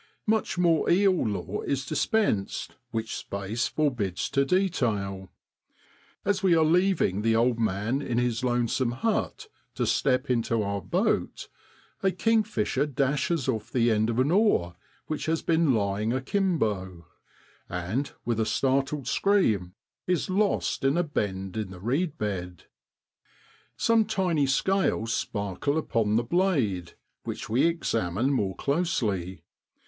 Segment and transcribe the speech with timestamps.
[0.25, 5.29] Much more eel lore is dispensed, which space forbids to detail.
[6.25, 10.81] As we are leaving the old man in his lonesome hut, to step into our
[10.81, 11.49] boat,
[12.01, 13.13] a kingfisher 52 MAT IN BROADLAND.
[13.13, 14.75] dashes off the end of an oar
[15.05, 17.05] which has been lying akimbo,
[17.69, 19.75] and with a startled scream
[20.07, 22.63] is lost in a bend in the reed bed.
[23.77, 29.43] Some tiny scales sparkle upon the blade, which we examine more closely.